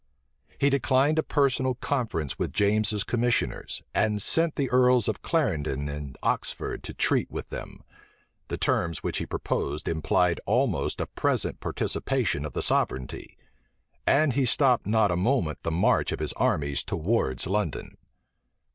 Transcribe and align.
He 0.57 0.71
declined 0.71 1.19
a 1.19 1.21
personal 1.21 1.75
conference 1.75 2.39
with 2.39 2.53
James's 2.53 3.03
commissioners, 3.03 3.83
and 3.93 4.19
sent 4.19 4.55
the 4.55 4.67
earls 4.71 5.07
of 5.07 5.21
Clarendon 5.21 5.87
and 5.89 6.17
Oxford 6.23 6.81
to 6.85 6.93
treat 6.95 7.29
with 7.29 7.51
them: 7.51 7.83
the 8.47 8.57
terms 8.57 9.03
which 9.03 9.19
he 9.19 9.27
proposed 9.27 9.87
implied 9.87 10.41
almost 10.47 11.01
a 11.01 11.05
present 11.05 11.59
participation 11.59 12.45
of 12.45 12.53
the 12.53 12.63
sovereignty: 12.63 13.37
and 14.07 14.33
he 14.33 14.43
stopped 14.45 14.87
not 14.87 15.11
a 15.11 15.15
moment 15.15 15.61
the 15.61 15.69
march 15.69 16.11
of 16.11 16.17
his 16.17 16.33
army 16.33 16.73
towards 16.73 17.45
London. 17.45 17.95